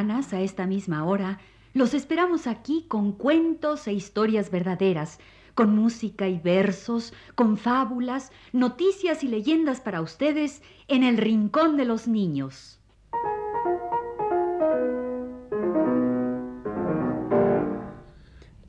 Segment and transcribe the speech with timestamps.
[0.00, 1.38] Semanas, a esta misma hora,
[1.74, 5.18] los esperamos aquí con cuentos e historias verdaderas,
[5.54, 11.84] con música y versos, con fábulas, noticias y leyendas para ustedes en el Rincón de
[11.84, 12.80] los Niños.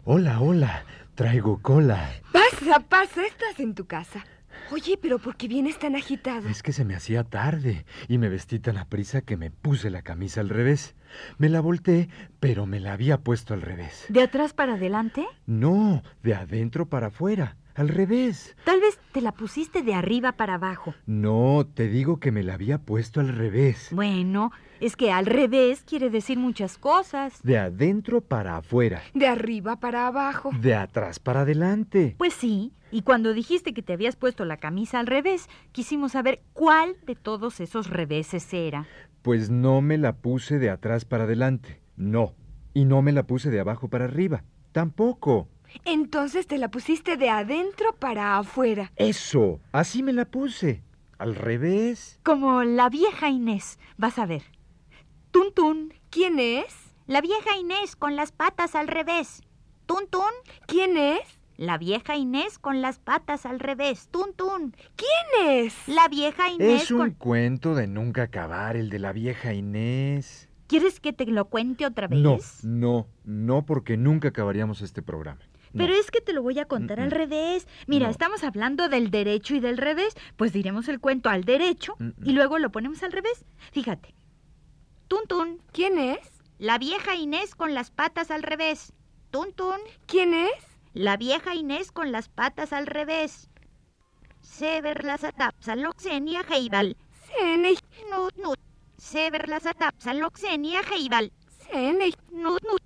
[0.03, 0.84] Hola, hola,
[1.16, 2.09] traigo cola.
[2.34, 4.25] Pasa, pasa, estás en tu casa.
[4.71, 6.48] Oye, pero ¿por qué vienes tan agitado?
[6.48, 9.89] Es que se me hacía tarde y me vestí tan a prisa que me puse
[9.89, 10.95] la camisa al revés.
[11.38, 12.08] Me la volteé,
[12.39, 14.05] pero me la había puesto al revés.
[14.08, 15.25] ¿De atrás para adelante?
[15.45, 18.56] No, de adentro para afuera, al revés.
[18.64, 20.94] Tal vez te la pusiste de arriba para abajo.
[21.06, 23.90] No, te digo que me la había puesto al revés.
[23.92, 27.42] Bueno, es que al revés quiere decir muchas cosas.
[27.44, 30.52] De adentro para afuera, De arriba para abajo.
[30.62, 32.16] de atrás para adelante.
[32.18, 36.42] Pues sí, y cuando dijiste que te habías puesto la camisa al revés, quisimos saber
[36.54, 38.88] cuál de todos esos reveses era.
[39.22, 41.80] Pues no me la puse de atrás para adelante.
[41.96, 42.34] No.
[42.74, 44.44] Y no me la puse de abajo para arriba.
[44.72, 45.48] Tampoco.
[45.86, 48.91] Entonces te la pusiste de adentro para afuera.
[48.95, 49.59] Eso.
[49.72, 50.83] Así me la puse.
[51.17, 52.19] Al revés.
[52.23, 54.44] Como la vieja Inés, vas a ver.
[55.31, 56.66] Tun tun, ¿Quién es?
[57.08, 59.41] La vieja Inés con las patas al revés.
[59.86, 60.31] Tun tun.
[60.66, 61.22] ¿Quién es?
[61.58, 64.09] La vieja Inés con las patas al revés.
[64.11, 64.75] Tun tun.
[64.95, 65.75] ¿Quién es?
[65.88, 67.11] La vieja Inés Es un con...
[67.11, 70.50] cuento de nunca acabar, el de la vieja Inés.
[70.67, 72.19] ¿Quieres que te lo cuente otra vez?
[72.19, 75.41] No, no, no, porque nunca acabaríamos este programa.
[75.74, 75.84] No.
[75.86, 77.68] Pero es que te lo voy a contar Mm, al revés.
[77.88, 78.12] Mira, No.
[78.12, 80.16] estamos hablando del derecho y del revés.
[80.38, 82.14] Pues diremos el cuento al derecho Mm, mm.
[82.26, 83.46] y luego lo ponemos al revés.
[83.72, 84.14] Fíjate.
[85.08, 85.62] Tun tun.
[85.72, 86.20] ¿Quién es?
[86.58, 88.94] La vieja Inés con las patas al revés.
[89.32, 89.78] Tun tun.
[90.06, 90.52] ¿Quién es?
[90.94, 93.50] La vieja Inés con las patas al revés.
[94.42, 96.98] Sever las atapsaloxenia heibal.
[97.28, 97.74] Sene,
[98.09, 98.59] Nut nut.
[98.98, 101.32] Sever las atapsaloxenia heibal.
[101.72, 102.12] sene.
[102.32, 102.82] Nut nut.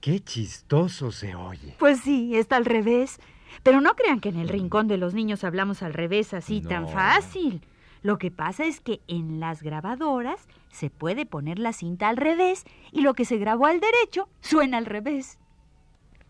[0.00, 1.76] Qué chistoso se oye.
[1.78, 3.18] Pues sí, está al revés.
[3.62, 6.88] Pero no crean que en el rincón de los niños hablamos al revés así tan
[6.88, 7.62] fácil.
[8.02, 12.64] Lo que pasa es que en las grabadoras se puede poner la cinta al revés
[12.92, 15.38] y lo que se grabó al derecho suena al revés.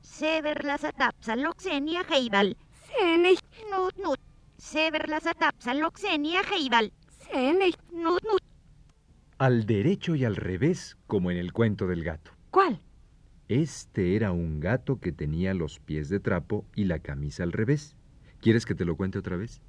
[0.00, 2.56] Sever las atapsaloxenia heibal.
[3.70, 4.18] Nut nut.
[4.56, 6.92] Sever las atapsaloxenia heibal.
[7.92, 8.42] Nut nut.
[9.38, 12.32] Al derecho y al revés, como en el cuento del gato.
[12.50, 12.80] ¿Cuál?
[13.50, 17.96] Este era un gato que tenía los pies de trapo y la camisa al revés.
[18.40, 19.60] ¿Quieres que te lo cuente otra vez?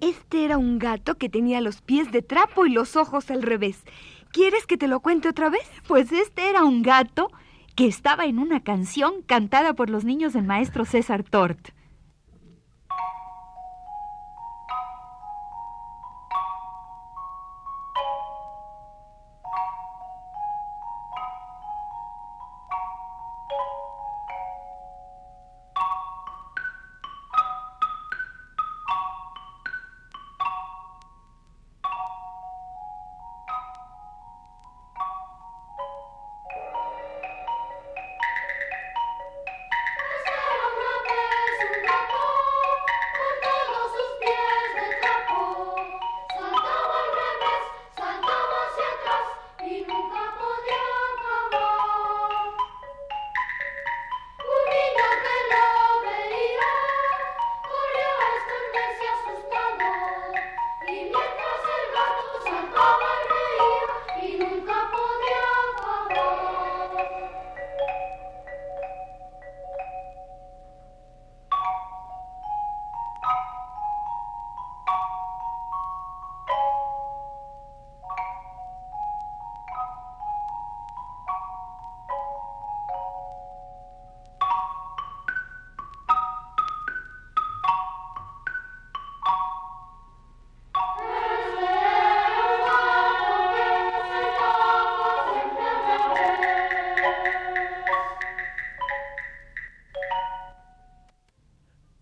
[0.00, 3.84] Este era un gato que tenía los pies de trapo y los ojos al revés.
[4.32, 5.62] ¿Quieres que te lo cuente otra vez?
[5.86, 7.30] Pues este era un gato
[7.76, 11.68] que estaba en una canción cantada por los niños del maestro César Tort.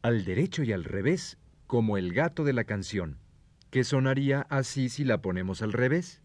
[0.06, 1.36] Al derecho y al revés,
[1.66, 3.18] como el gato de la canción.
[3.72, 6.22] que sonaría así si la ponemos al revés.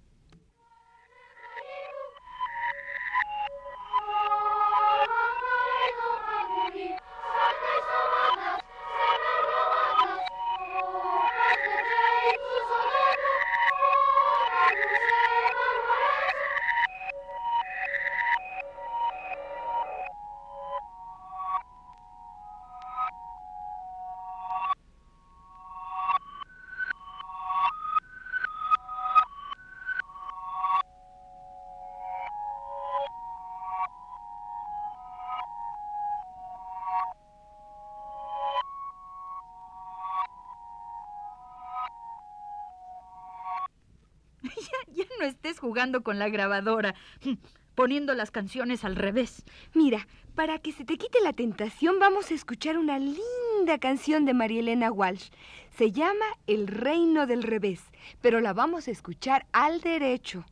[45.61, 46.95] Jugando con la grabadora,
[47.75, 49.45] poniendo las canciones al revés.
[49.75, 54.33] Mira, para que se te quite la tentación, vamos a escuchar una linda canción de
[54.33, 55.29] María Elena Walsh.
[55.77, 57.81] Se llama El Reino del Revés,
[58.21, 60.43] pero la vamos a escuchar al derecho.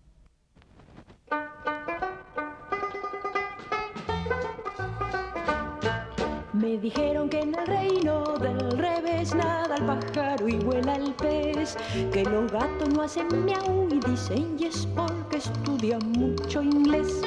[6.60, 11.78] Me dijeron que en el reino del revés nada el pájaro y vuela el pez,
[12.12, 17.22] que los gatos no hacen miau y dicen yes porque estudian mucho inglés.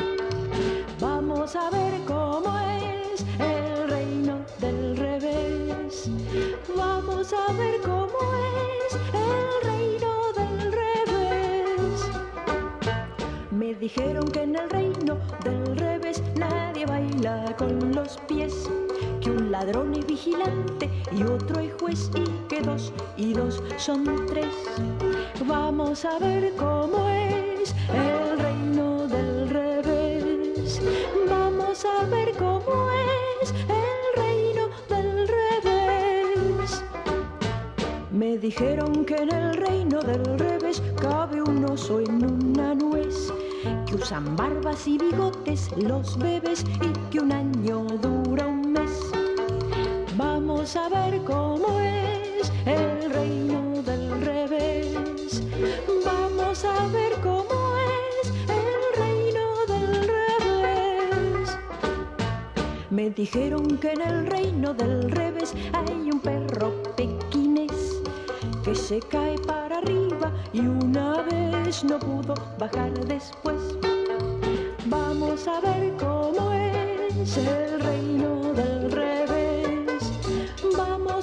[1.01, 6.11] Vamos a ver cómo es el reino del revés.
[6.77, 8.19] Vamos a ver cómo
[8.85, 12.07] es el reino del revés.
[13.51, 18.69] Me dijeron que en el reino del revés nadie baila con los pies,
[19.23, 24.27] que un ladrón es vigilante y otro es juez y que dos y dos son
[24.27, 24.55] tres.
[25.47, 30.81] Vamos a ver cómo es el reino del revés.
[31.29, 32.91] Vamos a ver cómo
[33.41, 36.83] es el reino del revés.
[38.11, 43.33] Me dijeron que en el reino del revés cabe un oso en una nuez,
[43.87, 48.52] que usan barbas y bigotes los bebés y que un año dura.
[50.63, 55.43] A ver cómo es el reino del revés.
[56.05, 61.59] Vamos a ver cómo es el reino del revés.
[62.91, 68.01] Me dijeron que en el reino del revés hay un perro pequinés
[68.63, 73.61] que se cae para arriba y una vez no pudo bajar después.
[74.87, 79.22] Vamos a ver cómo es el reino del revés.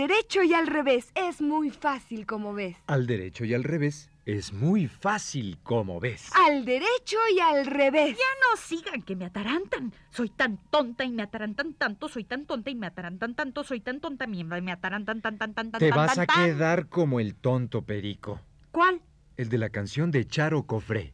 [0.00, 1.10] derecho y al revés.
[1.14, 2.76] Es muy fácil, como ves.
[2.86, 6.30] Al derecho y al revés es muy fácil, como ves.
[6.46, 8.16] Al derecho y al revés.
[8.16, 9.92] Ya no sigan que me atarantan.
[10.10, 13.80] Soy tan tonta y me atarantan tanto, soy tan tonta y me atarantan tanto, soy
[13.80, 16.44] tan tonta y me atarantan tan tan tan tan Te tan, vas tan, a tan.
[16.46, 18.40] quedar como el tonto perico,
[18.70, 19.02] ¿Cuál?
[19.36, 21.12] el de la canción de Charo Cofré.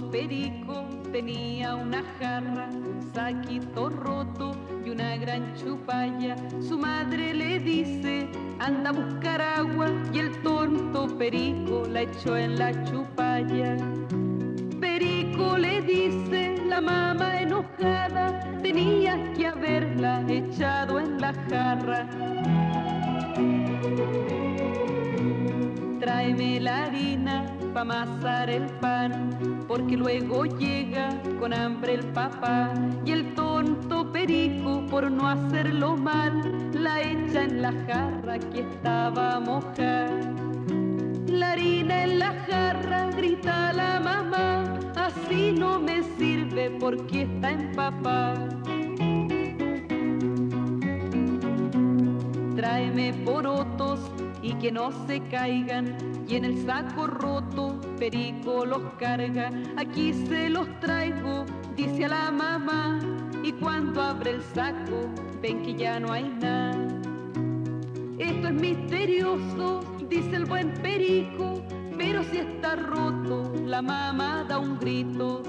[0.00, 6.36] Perico tenía una jarra, un saquito roto y una gran chupalla.
[6.60, 12.58] Su madre le dice, anda a buscar agua y el tonto perico la echó en
[12.58, 13.76] la chupalla.
[14.80, 22.08] Perico le dice, la mamá enojada, tenías que haberla echado en la jarra.
[26.00, 29.30] Tráeme la harina pa' amasar el pan,
[29.66, 32.72] porque luego llega con hambre el papá
[33.04, 39.40] y el tonto perico por no hacerlo mal la echa en la jarra que estaba
[39.40, 40.10] mojada.
[41.26, 44.64] La harina en la jarra grita la mamá,
[45.28, 48.48] mí no me sirve porque está empapado.
[52.56, 54.00] Tráeme porotos
[54.44, 55.96] y que no se caigan
[56.28, 59.50] y en el saco roto Perico los carga.
[59.78, 62.98] Aquí se los traigo, dice a la mamá
[63.42, 65.08] y cuando abre el saco
[65.40, 66.76] ven que ya no hay nada.
[68.18, 71.64] Esto es misterioso, dice el buen Perico,
[71.96, 75.42] pero si está roto la mamá da un grito.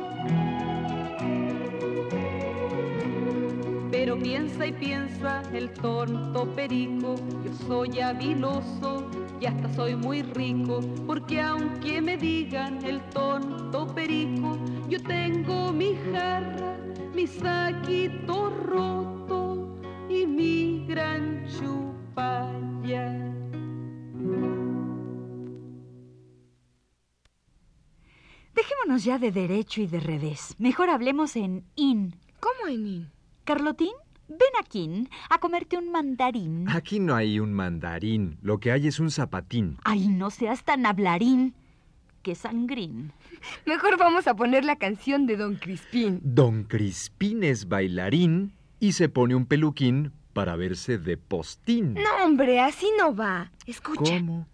[4.15, 9.09] Pero piensa y piensa el tonto perico, yo soy habiloso
[9.41, 14.57] y hasta soy muy rico, porque aunque me digan el tonto perico,
[14.87, 16.77] yo tengo mi jarra,
[17.13, 19.77] mi saquito roto
[20.09, 23.11] y mi gran chupalla.
[28.53, 30.55] Dejémonos ya de derecho y de revés.
[30.57, 32.15] Mejor hablemos en in.
[32.39, 33.09] ¿Cómo, Enin?
[33.45, 33.93] Carlotín,
[34.27, 36.67] ven aquí a comerte un mandarín.
[36.69, 39.77] Aquí no hay un mandarín, lo que hay es un zapatín.
[39.83, 41.53] Ay, no seas tan hablarín.
[42.21, 43.13] Que sangrín.
[43.67, 46.21] Mejor vamos a poner la canción de Don Crispín.
[46.23, 51.93] Don Crispín es bailarín y se pone un peluquín para verse de postín.
[51.93, 53.51] No, hombre, así no va.
[53.67, 54.17] Escucha.
[54.17, 54.47] ¿Cómo?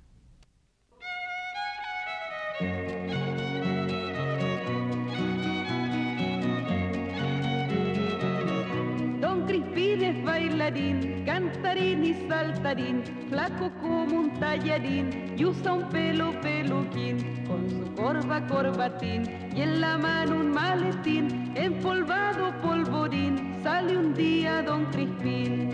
[9.51, 16.39] Don Crispín es bailarín, cantarín y saltarín, flaco como un tallarín y usa un pelo
[16.39, 23.59] peluquín con su corva corbatín y en la mano un maletín empolvado polvorín.
[23.61, 25.69] Sale un día Don Crispín.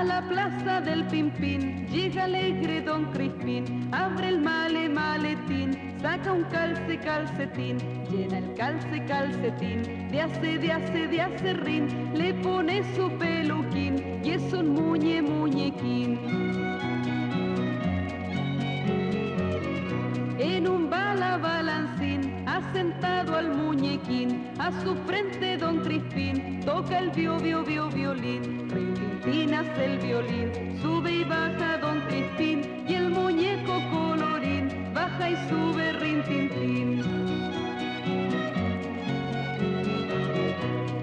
[0.00, 6.44] A la plaza del Pimpín llega alegre Don Crispín, abre el male maletín, saca un
[6.44, 7.76] calce calcetín,
[8.10, 14.30] llena el calce calcetín, de hace de hace de acerrín, le pone su peluquín y
[14.30, 16.18] es un muñe muñequín.
[20.38, 27.38] En un bala balancín, asentado al muñequín, a su frente Don Crispín, toca el bio
[27.38, 30.50] bio bio violín, hace el violín,
[30.80, 37.02] sube y baja Don Crispín, y el muñeco colorín, baja y sube rin.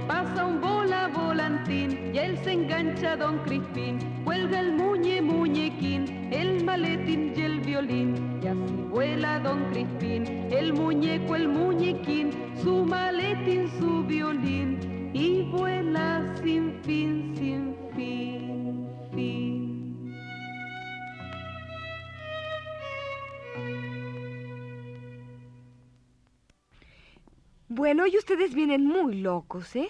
[0.08, 6.64] Pasa un bola volantín y él se engancha Don Crispín, cuelga el muñe muñequín, el
[6.64, 12.32] maletín y el violín, y así vuela Don Crispín, el muñeco, el muñequín,
[12.64, 16.26] su maletín, su violín, y vuela
[27.88, 29.88] Bueno, y ustedes vienen muy locos, ¿eh?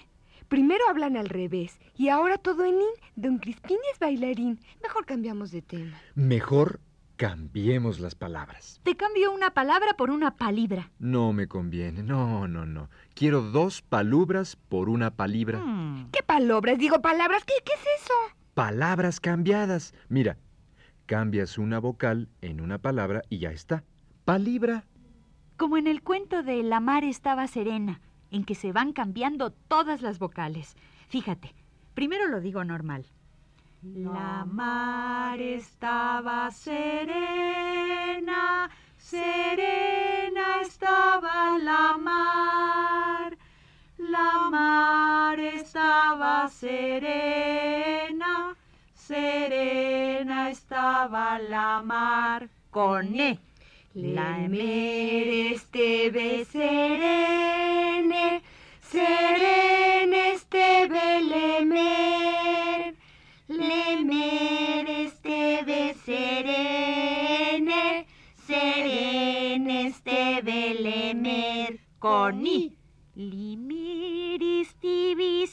[0.48, 2.88] Primero hablan al revés y ahora todo en in.
[3.16, 4.60] Don Crispín es bailarín.
[4.84, 5.98] Mejor cambiamos de tema.
[6.14, 6.80] Mejor
[7.16, 8.80] cambiemos las palabras.
[8.84, 10.92] Te cambio una palabra por una palibra.
[11.00, 12.92] No me conviene, no, no, no.
[13.16, 15.58] Quiero dos palubras por una palibra.
[15.58, 16.12] Mm.
[16.12, 16.78] ¿Qué palabras?
[16.78, 17.46] Digo palabras.
[17.46, 18.14] ¿Qué, qué es eso?
[18.54, 19.96] Palabras cambiadas.
[20.08, 20.38] Mira,
[21.08, 23.84] cambias una vocal en una palabra y ya está.
[24.24, 24.84] Palibra.
[25.58, 28.00] Como en el cuento de La mar estaba serena,
[28.30, 30.76] en que se van cambiando todas las vocales.
[31.10, 31.56] Fíjate,
[31.96, 33.08] primero lo digo normal.
[33.82, 37.10] La mar estaba serena,
[39.00, 43.36] serena estaba la mar.
[43.98, 47.76] La mar estaba serena,
[48.94, 52.48] serena estaba la mar.
[52.70, 53.47] Con E.
[54.00, 58.44] La mer esteve serene,
[58.92, 62.96] serene esteve lemer,
[63.48, 68.06] lemer esteve serene,
[68.46, 71.80] serene esteve lemer.
[71.98, 72.78] Con I.
[73.16, 75.48] Limiris tibi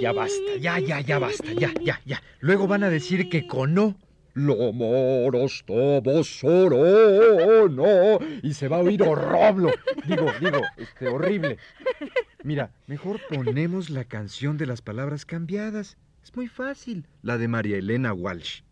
[0.00, 2.22] Ya basta, ya, ya, ya basta, ya, ya, ya.
[2.40, 3.96] Luego van a decir que con no.
[4.32, 8.18] Lo moros todos solo, no.
[8.42, 9.72] Y se va a oír horroblo.
[10.06, 11.58] Digo, digo, este, horrible.
[12.44, 15.98] Mira, mejor ponemos la canción de las palabras cambiadas.
[16.22, 17.06] Es muy fácil.
[17.22, 18.62] La de María Elena Walsh.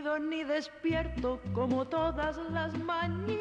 [0.00, 3.36] Ni despierto como todas las mañanas.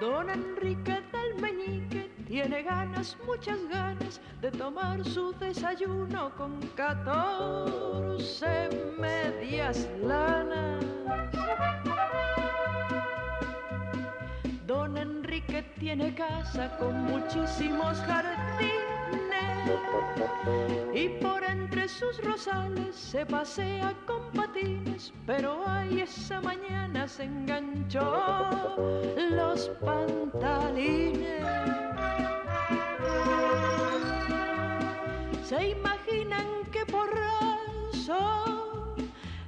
[0.00, 9.88] Don Enrique del Meñique tiene ganas, muchas ganas, de tomar su desayuno con catorce medias
[10.02, 10.84] lanas.
[14.66, 19.33] Don Enrique tiene casa con muchísimos jardines
[20.94, 28.76] y por entre sus rosales se pasea con patines, pero ay, esa mañana se enganchó
[29.30, 31.44] los pantalines.
[35.42, 38.16] Se imaginan que porrazo,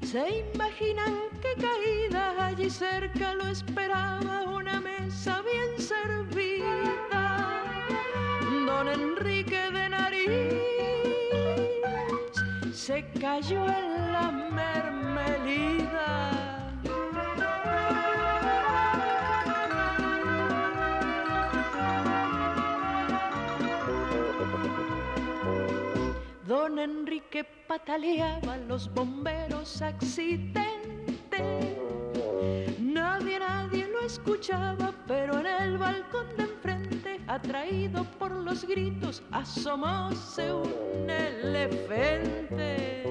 [0.02, 6.96] se imaginan que caída allí cerca lo esperaba una mesa bien servida.
[12.86, 16.08] Se cayó en la mermelida.
[26.46, 30.62] Don Enrique pataleaba los bomberos accidente.
[32.78, 36.65] Nadie, nadie lo escuchaba, pero en el balcón de enfrente,
[37.28, 43.04] atraído por los gritos, asomóse un elefante.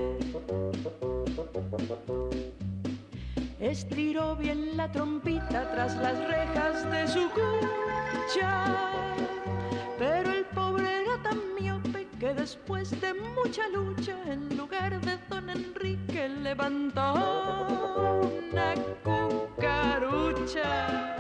[3.60, 8.76] Estiró bien la trompita tras las rejas de su cucha,
[9.98, 15.50] pero el pobre era tan miope que después de mucha lucha, en lugar de don
[15.50, 21.15] Enrique, levantó una cucarucha.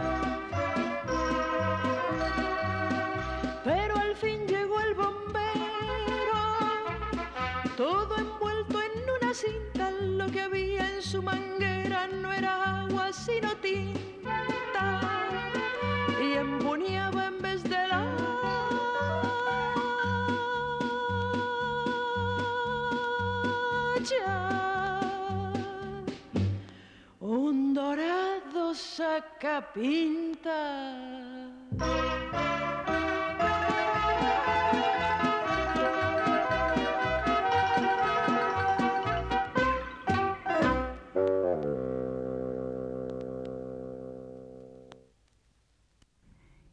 [29.15, 30.51] Sacapinta.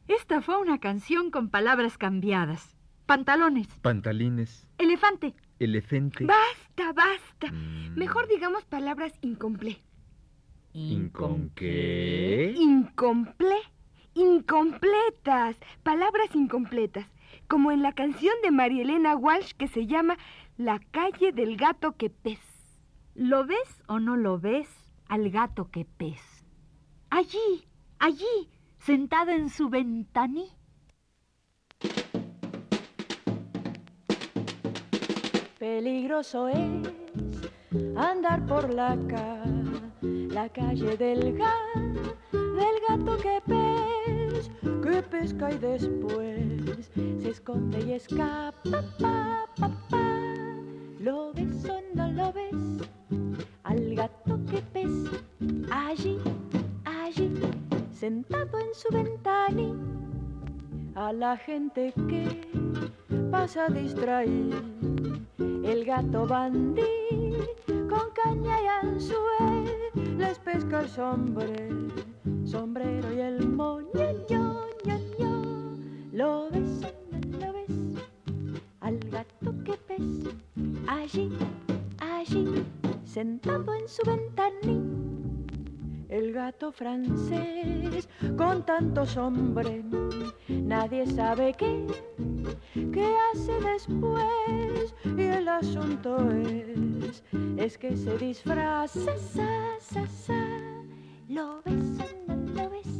[0.08, 2.76] Esta fue una canción con palabras cambiadas.
[3.06, 6.24] Pantalones, Pantalines, elefante, elefante.
[6.24, 7.52] Basta, basta.
[7.52, 7.96] Mm.
[7.96, 9.82] Mejor digamos palabras incomple.
[10.74, 12.54] ¿Incon qué?
[12.56, 13.56] Incomple.
[14.14, 15.56] Incompletas.
[15.82, 17.06] Palabras incompletas.
[17.48, 20.16] Como en la canción de María Elena Walsh que se llama
[20.56, 22.40] La calle del gato que pez.
[23.14, 24.68] ¿Lo ves o no lo ves
[25.08, 26.20] al gato que pez?
[27.10, 27.66] Allí,
[27.98, 30.48] allí, sentado en su ventaní.
[35.58, 36.58] Peligroso es
[37.96, 39.44] andar por la ca,
[40.32, 41.54] la calle del ga,
[42.32, 44.50] del gato que pez,
[44.82, 46.90] que pesca y después
[47.20, 48.52] se esconde y escapa,
[48.98, 50.22] pa, pa, pa.
[51.00, 52.88] ¿Lo ves o no lo ves?
[53.64, 54.90] Al gato que pez,
[55.70, 56.18] allí,
[56.84, 57.30] allí,
[57.92, 59.74] sentado en su ventani,
[60.94, 62.40] a la gente que
[63.30, 64.58] pasa distraído
[65.38, 66.82] el gato bandí
[67.68, 69.61] con caña y anzuel
[70.78, 71.88] el sombrero,
[72.44, 73.90] sombrero y el moño,
[74.30, 75.42] ño, ño, ño.
[76.12, 76.80] ¿Lo ves
[77.38, 78.00] lo ves?
[78.80, 80.34] Al gato que pez,
[80.88, 81.30] allí,
[82.00, 82.64] allí,
[83.04, 85.02] sentado en su ventaní.
[86.08, 89.84] El gato francés con tantos hombres,
[90.48, 91.86] nadie sabe qué,
[92.74, 94.94] qué hace después.
[95.16, 96.91] Y el asunto es,
[97.56, 100.34] es que se disfraza, sa, sa, sa.
[101.28, 102.92] ¿Lo ves no lo ves?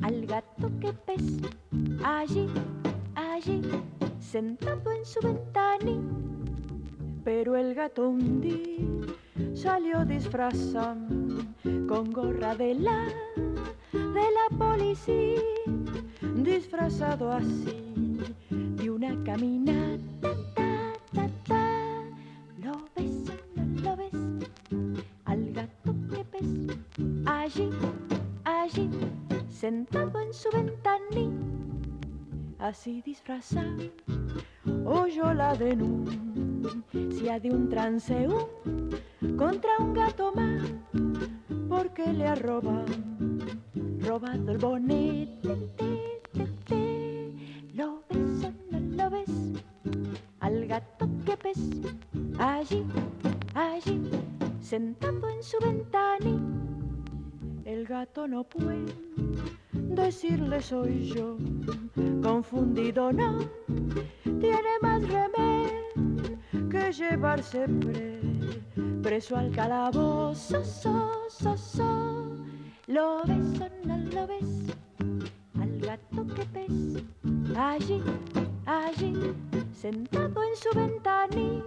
[0.00, 1.40] Al gato que pez,
[2.04, 2.48] allí,
[3.14, 3.62] allí,
[4.20, 6.00] sentado en su ventaní.
[7.24, 8.92] Pero el gato un día
[9.54, 10.96] salió disfrazado
[11.88, 13.08] con gorra de la,
[13.92, 15.40] de la policía,
[16.36, 17.82] disfrazado así
[18.50, 20.30] de una caminata,
[29.62, 31.30] sentado en su ventaní,
[32.58, 33.92] así disfrazado,
[34.84, 38.48] oyó la denuncia de un transeún
[39.36, 40.64] contra un gato más,
[41.68, 42.86] porque le ha robado,
[44.00, 45.54] robado el bonete.
[45.76, 47.32] te, te, te.
[47.72, 49.62] ¿Lo ves o no lo ves?
[50.40, 51.60] Al gato que pes,
[52.36, 52.84] allí,
[53.54, 54.10] allí,
[54.60, 56.40] sentado en su ventanilla.
[57.64, 59.11] El gato no puede
[59.94, 61.36] decirle soy yo,
[62.22, 63.38] confundido no,
[64.24, 66.38] tiene más remedio
[66.70, 68.20] que llevarse pre-
[69.02, 72.36] preso al calabozo, so, so, so.
[72.86, 74.76] ¿Lo ves o no lo ves?
[75.60, 77.04] Al gato que pes,
[77.56, 78.00] allí,
[78.66, 79.14] allí,
[79.72, 81.62] sentado en su ventanilla.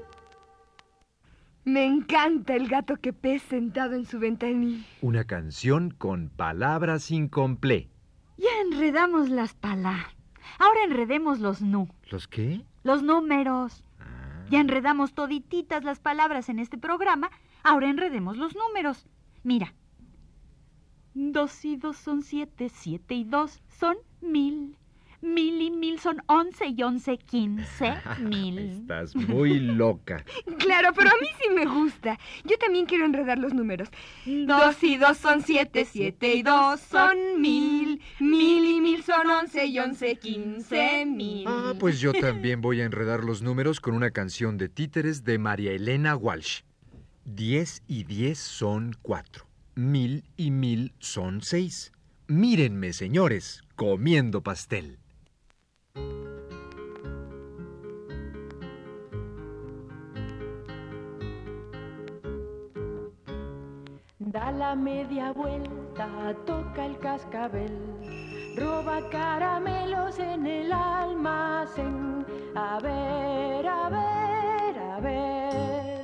[1.63, 4.83] Me encanta el gato que pez sentado en su ventanilla.
[5.01, 7.89] Una canción con palabras incomplé.
[8.37, 10.13] Ya enredamos las palabras.
[10.59, 12.61] Ahora enredemos los nu, ¿Los qué?
[12.83, 13.83] los números.
[13.99, 17.29] Ah, Ya enredamos todititas las palabras en este programa.
[17.63, 19.07] Ahora enredemos los números.
[19.43, 19.73] Mira.
[21.13, 24.75] Dos y dos son siete, siete y dos son mil.
[25.21, 28.59] Mil y mil son once y once quince mil.
[28.59, 30.23] Estás muy loca.
[30.59, 32.17] Claro, pero a mí sí me gusta.
[32.43, 33.89] Yo también quiero enredar los números.
[34.25, 38.01] Dos y dos son siete, siete y dos son mil.
[38.19, 41.45] Mil y mil son once y once, quince mil.
[41.47, 45.37] Ah, pues yo también voy a enredar los números con una canción de títeres de
[45.37, 46.61] María Elena Walsh.
[47.25, 49.45] Diez y diez son cuatro.
[49.75, 51.91] Mil y mil son seis.
[52.27, 54.99] Mírenme, señores, comiendo pastel.
[64.35, 67.71] Da la media vuelta, toca el cascabel,
[68.57, 72.25] roba caramelos en el almacén.
[72.53, 76.01] A ver, a ver, a ver.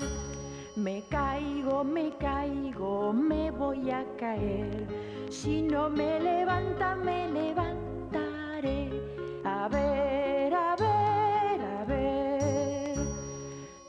[0.78, 4.88] Me caigo, me caigo, me voy a caer.
[5.30, 8.92] Si no me levanta, me levantaré.
[9.44, 12.96] A ver, a ver, a ver.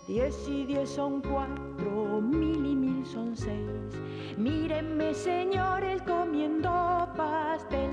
[0.09, 4.03] Diez y diez son cuatro, mil y mil son seis.
[4.37, 6.71] Mírenme, señores, comiendo
[7.17, 7.91] pastel.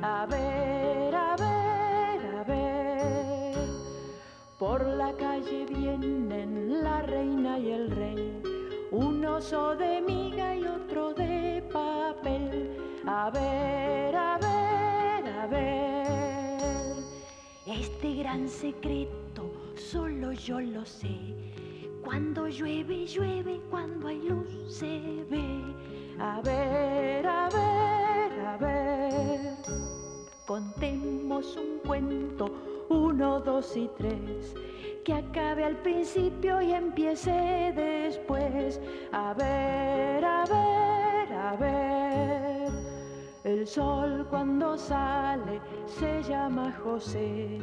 [0.00, 3.68] A ver, a ver, a ver.
[4.58, 8.42] Por la calle vienen la reina y el rey.
[8.92, 12.78] Un oso de miga y otro de papel.
[13.06, 16.96] A ver, a ver, a ver.
[17.66, 21.61] Este gran secreto solo yo lo sé.
[22.02, 25.62] Cuando llueve, llueve, cuando hay luz se ve.
[26.18, 29.54] A ver, a ver, a ver.
[30.46, 32.50] Contemos un cuento,
[32.88, 34.54] uno, dos y tres.
[35.04, 38.80] Que acabe al principio y empiece después.
[39.12, 42.51] A ver, a ver, a ver.
[43.62, 47.60] El sol cuando sale se llama José.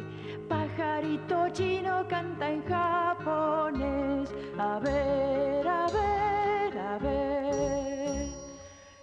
[0.47, 4.33] Pajarito chino canta en japonés.
[4.57, 8.29] A ver, a ver, a ver.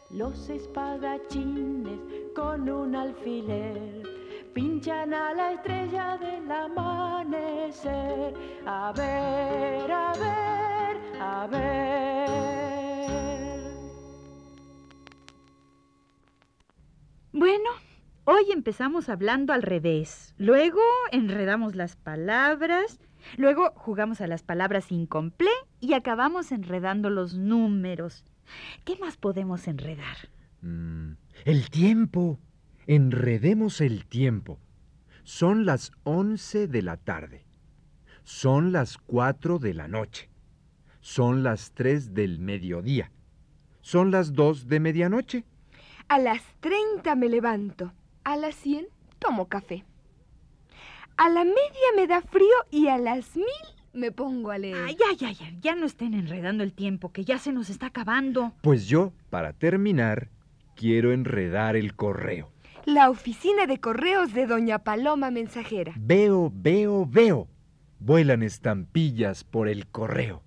[0.08, 2.00] Los espadachines
[2.34, 4.02] con un alfiler
[4.54, 8.32] pinchan a la estrella del amanecer.
[8.64, 12.05] A ver, a ver, a ver.
[17.38, 17.68] Bueno,
[18.24, 20.34] hoy empezamos hablando al revés.
[20.38, 20.80] Luego
[21.12, 22.98] enredamos las palabras.
[23.36, 28.24] Luego jugamos a las palabras incomplé y acabamos enredando los números.
[28.86, 30.16] ¿Qué más podemos enredar?
[30.62, 31.10] Mm,
[31.44, 32.40] el tiempo.
[32.86, 34.58] Enredemos el tiempo.
[35.22, 37.44] Son las once de la tarde.
[38.24, 40.30] Son las cuatro de la noche.
[41.02, 43.12] Son las tres del mediodía.
[43.82, 45.44] Son las dos de medianoche.
[46.08, 47.92] A las 30 me levanto.
[48.22, 48.86] A las 100
[49.18, 49.84] tomo café.
[51.16, 53.46] A la media me da frío y a las mil
[53.92, 54.86] me pongo a leer.
[54.90, 55.50] Ya, ya, ya.
[55.60, 58.52] Ya no estén enredando el tiempo, que ya se nos está acabando.
[58.62, 60.28] Pues yo, para terminar,
[60.76, 62.52] quiero enredar el correo.
[62.84, 65.92] La oficina de correos de Doña Paloma Mensajera.
[65.96, 67.48] Veo, veo, veo.
[67.98, 70.42] Vuelan estampillas por el correo.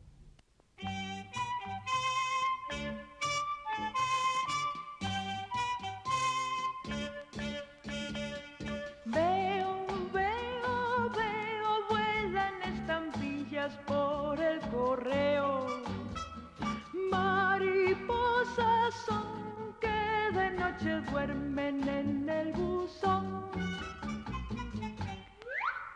[19.79, 23.49] que de noche duermen en el buzón.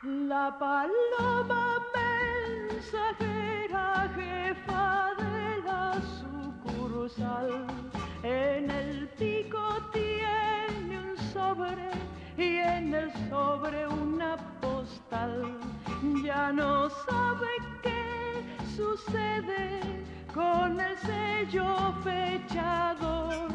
[0.04, 1.80] La paloma
[2.70, 7.66] mensajera, jefa de la sucursal,
[8.24, 9.62] en el pico
[9.92, 11.90] tiene un sobre
[12.38, 15.58] y en el sobre una postal.
[16.24, 17.48] Ya no sabe
[17.82, 18.44] qué
[18.76, 19.82] sucede
[20.34, 23.52] con el sello fechador.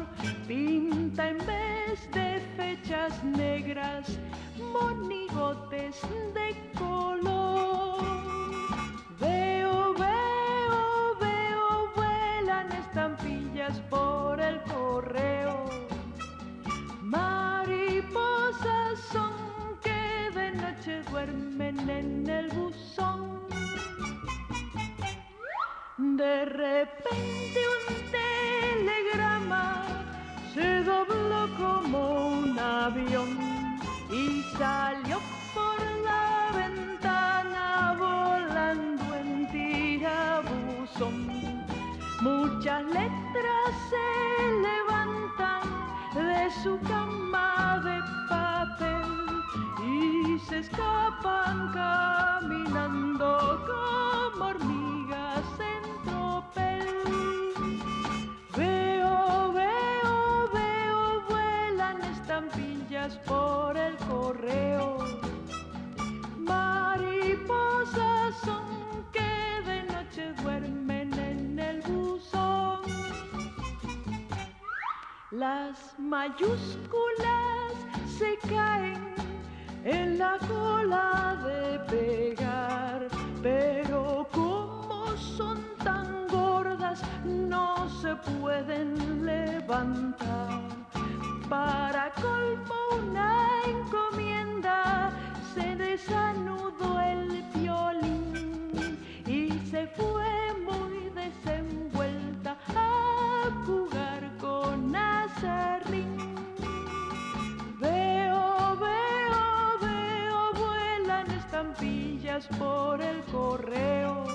[0.47, 4.17] Pinta en vez de fechas negras
[4.73, 5.95] monigotes
[6.33, 8.01] de color.
[9.19, 15.65] Veo, veo, veo, vuelan estampillas por el correo.
[17.01, 19.33] Mariposas son
[19.81, 23.39] que de noche duermen en el buzón.
[25.99, 29.83] De repente un telegrama
[30.53, 33.37] se dobló como un avión
[34.09, 35.19] y salió
[35.53, 41.27] por la ventana volando en tirabuzón.
[42.21, 44.07] Muchas letras se
[44.67, 45.63] levantan
[46.15, 49.11] de su cama de papel
[49.83, 53.27] y se escapan caminando
[53.67, 54.18] como
[75.39, 77.71] Las mayúsculas
[78.17, 79.15] se caen
[79.85, 83.07] en la cola de pegar,
[83.41, 90.59] pero como son tan gordas no se pueden levantar.
[91.47, 93.13] Para colmo
[112.57, 114.25] por el correo.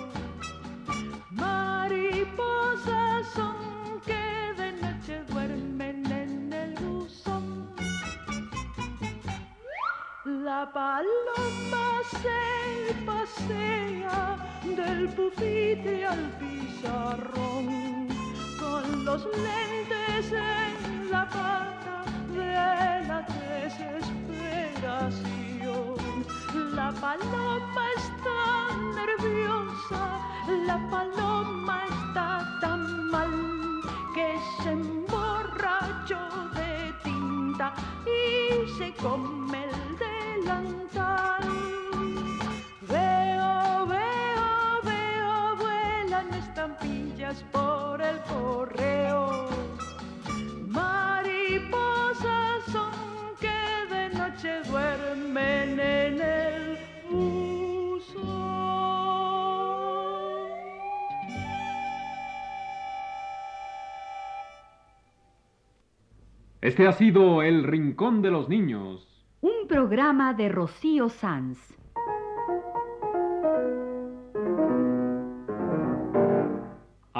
[1.31, 7.69] Mariposas son que de noche duermen en el buzón.
[10.25, 14.37] La paloma se pasea
[14.77, 18.09] del pupitre al pizarrón
[18.59, 22.53] con los lentes en la pata de
[23.09, 26.25] la desesperación.
[26.75, 27.84] La paloma
[47.53, 49.49] por el correo.
[50.69, 52.93] Mariposas son
[53.41, 56.79] que de noche duermen en el
[57.11, 58.35] buzón.
[66.61, 69.07] Este ha sido El Rincón de los Niños.
[69.41, 71.59] Un programa de Rocío Sanz.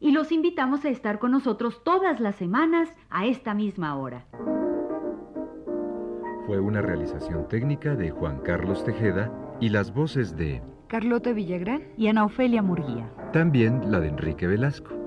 [0.00, 4.26] y los invitamos a estar con nosotros todas las semanas a esta misma hora.
[6.46, 9.30] Fue una realización técnica de Juan Carlos Tejeda
[9.60, 10.62] y las voces de...
[10.86, 11.82] Carlota Villagrán.
[11.98, 13.12] Y Ana Ofelia Murguía.
[13.32, 14.97] También la de Enrique Velasco.